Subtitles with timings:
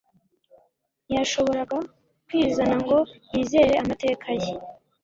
[1.05, 1.77] Ntiyashoboraga
[2.25, 2.97] kwizana ngo
[3.31, 4.51] yizere amateka ye